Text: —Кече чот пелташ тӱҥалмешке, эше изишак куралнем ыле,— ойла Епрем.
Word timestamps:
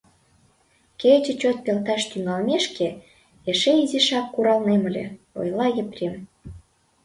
—Кече 1.01 1.33
чот 1.41 1.57
пелташ 1.65 2.01
тӱҥалмешке, 2.09 2.87
эше 3.49 3.71
изишак 3.83 4.25
куралнем 4.33 4.81
ыле,— 4.89 5.05
ойла 5.39 5.67
Епрем. 5.83 6.15